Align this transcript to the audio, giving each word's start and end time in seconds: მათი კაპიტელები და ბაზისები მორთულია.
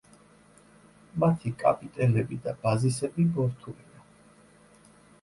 მათი 1.25 1.51
კაპიტელები 1.61 2.41
და 2.49 2.57
ბაზისები 2.65 3.29
მორთულია. 3.37 4.07